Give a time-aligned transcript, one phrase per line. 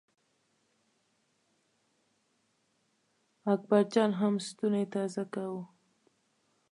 [3.53, 5.63] اکبر جان هم ستونی تازه کاوه.